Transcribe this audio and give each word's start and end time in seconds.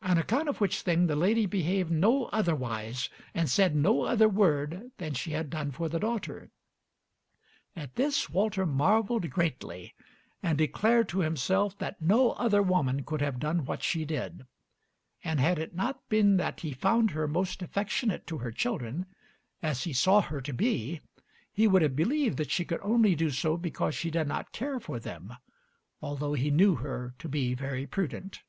On 0.00 0.16
account 0.16 0.48
of 0.48 0.60
which 0.60 0.82
thing 0.82 1.08
the 1.08 1.16
lady 1.16 1.44
behaved 1.44 1.90
no 1.90 2.26
otherwise 2.26 3.08
and 3.34 3.50
said 3.50 3.74
no 3.74 4.02
other 4.02 4.28
word 4.28 4.92
than 4.98 5.12
she 5.12 5.32
had 5.32 5.50
done 5.50 5.72
for 5.72 5.88
the 5.88 5.98
daughter. 5.98 6.50
At 7.74 7.96
this 7.96 8.30
Walter 8.30 8.64
marveled 8.64 9.28
greatly, 9.30 9.96
and 10.40 10.56
declared 10.56 11.08
to 11.08 11.18
himself 11.18 11.76
that 11.78 12.00
no 12.00 12.30
other 12.34 12.62
woman 12.62 13.02
could 13.02 13.20
have 13.20 13.40
done 13.40 13.64
what 13.64 13.82
she 13.82 14.04
did; 14.04 14.46
and 15.24 15.40
had 15.40 15.58
it 15.58 15.74
not 15.74 16.08
been 16.08 16.36
that 16.36 16.60
he 16.60 16.72
found 16.72 17.10
her 17.10 17.26
most 17.26 17.60
affectionate 17.60 18.24
to 18.28 18.38
her 18.38 18.52
children, 18.52 19.06
as 19.64 19.82
he 19.82 19.92
saw 19.92 20.20
her 20.20 20.40
to 20.42 20.52
be, 20.52 21.00
he 21.50 21.66
would 21.66 21.82
have 21.82 21.96
believed 21.96 22.36
that 22.36 22.52
she 22.52 22.64
could 22.64 22.80
only 22.84 23.16
do 23.16 23.30
so 23.30 23.56
because 23.56 23.96
she 23.96 24.12
did 24.12 24.28
not 24.28 24.52
care 24.52 24.78
for 24.78 25.00
them, 25.00 25.34
although 26.00 26.34
he 26.34 26.52
knew 26.52 26.76
her 26.76 27.16
to 27.18 27.28
be 27.28 27.52
very 27.52 27.84
prudent. 27.84 28.42